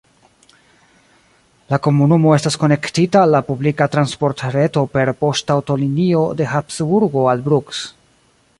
[1.73, 7.83] La komunumo estas konektita al la publika transportreto per poŝtaŭtolinio de Habsburgo al Brugg.